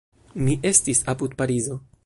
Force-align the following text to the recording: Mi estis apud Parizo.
Mi 0.47 0.55
estis 0.71 1.03
apud 1.15 1.37
Parizo. 1.43 1.79